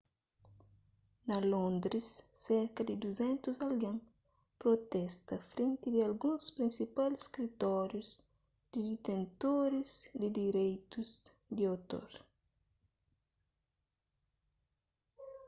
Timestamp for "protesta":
4.63-5.35